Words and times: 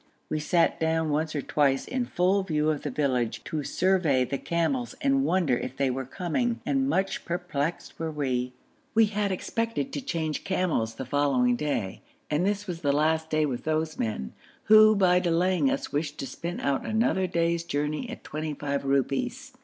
We 0.29 0.39
sat 0.39 0.79
down 0.79 1.11
once 1.11 1.35
or 1.35 1.43
twice 1.43 1.87
in 1.87 2.07
full 2.07 2.41
view 2.41 2.71
of 2.71 2.81
the 2.81 2.89
village, 2.89 3.43
to 3.43 3.63
survey 3.63 4.25
the 4.25 4.39
camels 4.39 4.95
and 4.99 5.23
wonder 5.23 5.55
if 5.55 5.77
they 5.77 5.91
were 5.91 6.05
coming, 6.07 6.59
and 6.65 6.89
much 6.89 7.23
perplexed 7.23 7.99
were 7.99 8.09
we. 8.09 8.51
We 8.95 9.05
had 9.05 9.31
expected 9.31 9.93
to 9.93 10.01
change 10.01 10.43
camels 10.43 10.95
the 10.95 11.05
following 11.05 11.55
day, 11.55 12.01
and 12.31 12.43
this 12.43 12.65
was 12.65 12.81
the 12.81 12.91
last 12.91 13.29
day 13.29 13.45
with 13.45 13.63
those 13.63 13.99
men, 13.99 14.33
who 14.63 14.95
by 14.95 15.19
delaying 15.19 15.69
us 15.69 15.93
wished 15.93 16.17
to 16.17 16.25
spin 16.25 16.59
out 16.61 16.83
another 16.83 17.27
day's 17.27 17.63
journey 17.63 18.09
at 18.09 18.23
twenty 18.23 18.55
five 18.55 18.83
rupees. 18.83 19.53